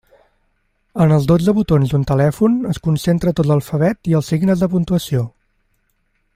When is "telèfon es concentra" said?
2.13-3.35